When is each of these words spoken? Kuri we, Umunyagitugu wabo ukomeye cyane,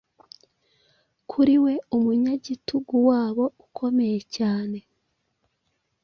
Kuri 1.29 1.55
we, 1.63 1.73
Umunyagitugu 1.95 2.93
wabo 3.09 3.45
ukomeye 3.65 4.19
cyane, 4.35 4.79